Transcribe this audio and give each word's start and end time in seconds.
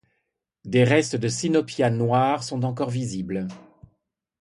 Des 0.65 0.83
restes 0.83 1.15
de 1.15 1.27
sinopia 1.27 1.91
noire 1.91 2.41
sont 2.41 2.63
encore 2.63 2.89
visibles. 2.89 3.47